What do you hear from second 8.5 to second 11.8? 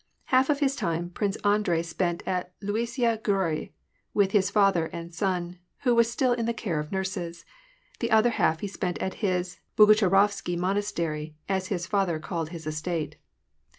he spent at his "Bogucharovsky monastery," as